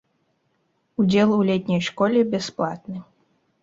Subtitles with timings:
[1.03, 3.09] Удзел у летняй школе бясплатны.